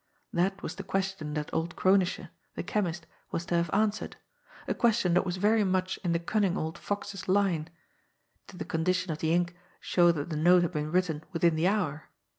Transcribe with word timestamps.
That 0.33 0.63
was 0.63 0.73
the 0.77 0.83
question 0.83 1.35
that 1.35 1.53
old 1.53 1.75
Kronische, 1.75 2.29
the 2.55 2.63
chemist, 2.63 3.05
was 3.29 3.45
to 3.45 3.55
have 3.55 3.69
answered, 3.71 4.15
a 4.67 4.73
question 4.73 5.13
that 5.13 5.27
was 5.27 5.37
very 5.37 5.63
much 5.63 5.99
in 6.03 6.11
the 6.11 6.17
cunning 6.17 6.57
old 6.57 6.75
fox's 6.79 7.27
line 7.27 7.69
did 8.47 8.57
the 8.57 8.65
condition 8.65 9.11
of 9.11 9.19
the 9.19 9.31
ink 9.31 9.55
show 9.79 10.11
that 10.11 10.31
the 10.31 10.35
note 10.37 10.63
had 10.63 10.71
been 10.71 10.91
written 10.91 11.23
within 11.33 11.53
the 11.55 11.67
hour? 11.67 12.09